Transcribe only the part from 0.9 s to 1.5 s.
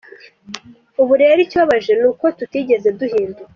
Ubu rero